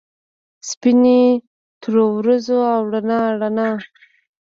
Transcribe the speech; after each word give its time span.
سپینې 0.69 1.21
ترورځو، 1.81 2.57
او 2.75 2.81
رڼا، 2.93 3.21
رڼا 3.41 3.69